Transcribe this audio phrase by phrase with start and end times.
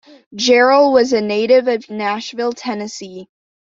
[0.35, 3.27] Jarrell was a native of Nashville, Tennessee.